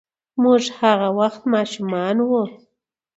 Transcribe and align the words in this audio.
موږ 0.43 0.63
هغه 0.79 1.09
وخت 1.19 1.41
ماشومان 1.53 2.15
وو. 2.27 2.43